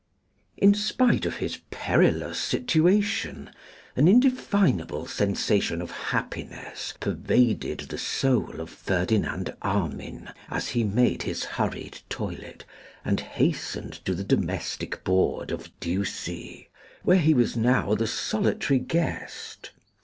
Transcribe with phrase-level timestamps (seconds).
[0.57, 3.51] IN SPITE of his perilous situation,
[3.95, 11.45] an indefinable sensation of happiness pervaded the soul of Ferdinand Armine, as he made his
[11.45, 12.65] hurried toilet,
[13.05, 16.69] and hastened to the domestic board of Ducie,
[17.03, 19.69] where he was now the solitary guest.